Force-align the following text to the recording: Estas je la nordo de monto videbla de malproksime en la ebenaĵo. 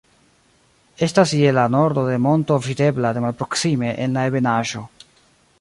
Estas 1.07 1.33
je 1.41 1.51
la 1.57 1.65
nordo 1.75 2.07
de 2.09 2.17
monto 2.25 2.59
videbla 2.69 3.13
de 3.19 3.25
malproksime 3.29 3.95
en 4.07 4.19
la 4.21 4.29
ebenaĵo. 4.33 4.87